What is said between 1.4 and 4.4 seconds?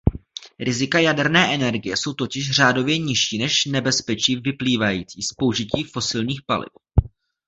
energie jsou totiž "řádově nižší" než nebezpečí